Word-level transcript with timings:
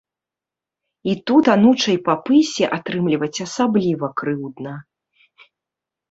І 1.11 1.13
тут 1.31 1.49
анучай 1.55 1.97
па 2.07 2.15
пысе 2.29 2.65
атрымліваць 2.77 3.43
асабліва 3.45 4.09
крыўдна. 4.23 4.73